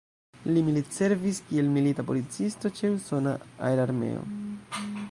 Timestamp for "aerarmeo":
3.71-4.27